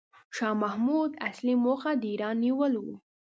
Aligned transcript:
شاه 0.35 0.53
محمود 0.63 1.11
اصلي 1.29 1.53
موخه 1.65 1.91
د 2.01 2.03
ایران 2.11 2.35
نیول 2.45 2.73
و. 2.77 2.85